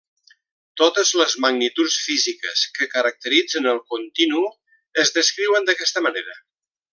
Totes 0.81 1.09
les 1.19 1.35
magnituds 1.43 1.97
físiques 2.05 2.63
que 2.77 2.87
caracteritzen 2.95 3.71
el 3.75 3.83
continu 3.95 4.41
es 5.05 5.15
descriuen 5.19 5.69
d'aquesta 5.71 6.05
manera. 6.09 6.39